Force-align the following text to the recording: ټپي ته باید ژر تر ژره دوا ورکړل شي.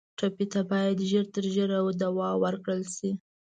ټپي 0.17 0.45
ته 0.53 0.61
باید 0.71 0.97
ژر 1.09 1.25
تر 1.35 1.45
ژره 1.55 1.77
دوا 2.01 2.29
ورکړل 2.43 2.81
شي. 2.95 3.11